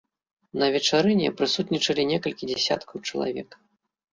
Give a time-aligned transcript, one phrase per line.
[0.61, 3.49] На вечарыне прысутнічалі некалькі дзесяткаў чалавек.